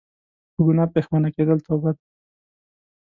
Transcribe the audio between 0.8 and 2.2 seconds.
پښیمانه کيدل توبه ده